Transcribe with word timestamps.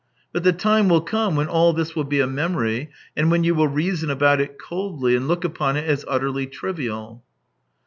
But 0.33 0.41
the 0.43 0.51
time 0.51 0.89
will 0.89 1.01
come 1.01 1.35
when 1.35 1.45
all 1.45 1.73
this 1.73 1.95
will 1.95 2.05
be 2.05 2.19
a 2.21 2.25
memory, 2.25 2.89
and 3.15 3.29
when 3.29 3.43
you 3.43 3.53
will 3.53 3.67
reason 3.67 4.09
about 4.09 4.41
it 4.41 4.57
coldly 4.57 5.15
and 5.15 5.27
look 5.27 5.43
upon 5.45 5.77
it 5.77 5.85
as 5.87 6.03
utterly 6.07 6.47
trivial. 6.47 7.23